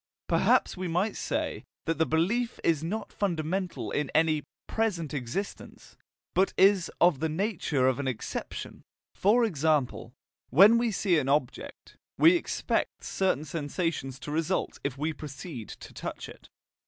[0.27, 5.95] Perhaps we might say that the belief is not fundamentally in any PRESENT existence,
[6.33, 8.81] but is of the nature of an expectation:
[9.13, 10.11] for example,
[10.49, 15.93] when we see an object, we expect certain sensations to result if we proceed to
[15.93, 16.49] touch it.